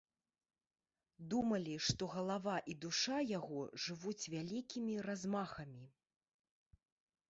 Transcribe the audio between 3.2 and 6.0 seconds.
яго жывуць вялікімі размахамі.